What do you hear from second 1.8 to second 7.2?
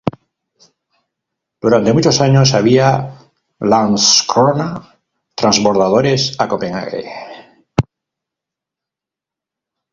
muchos años había Landskrona transbordadores a Copenhague.